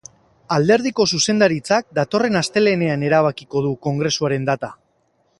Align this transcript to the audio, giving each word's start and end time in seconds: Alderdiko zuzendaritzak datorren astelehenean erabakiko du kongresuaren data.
Alderdiko 0.53 1.05
zuzendaritzak 1.17 1.85
datorren 1.99 2.39
astelehenean 2.41 3.05
erabakiko 3.09 3.63
du 3.67 3.75
kongresuaren 3.89 4.49
data. 4.49 4.71